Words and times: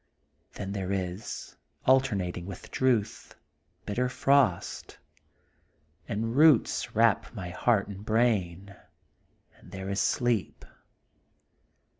Then 0.53 0.71
there 0.71 0.91
is, 0.91 1.55
alternating 1.85 2.47
with 2.47 2.71
drouth, 2.71 3.35
bitter 3.85 4.09
frost. 4.09 4.97
And 6.07 6.35
roots 6.35 6.95
wrap 6.95 7.31
my 7.35 7.49
heart 7.49 7.87
and 7.87 8.03
brain. 8.03 8.75
Ajid 9.59 9.69
there 9.69 9.91
is 9.91 10.01
sleep. 10.01 10.65